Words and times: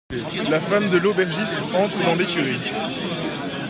La 0.49 0.59
femme 0.59 0.89
de 0.89 0.97
l'aubergiste 0.97 1.61
entre 1.75 2.03
dans 2.03 2.15
l'écurie. 2.15 2.71